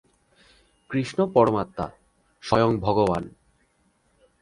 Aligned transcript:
কৃষ্ণ 0.89 1.19
পরমাত্মা, 1.25 1.85
স্ময়ং 2.43 2.71
ভগবান্। 2.77 3.25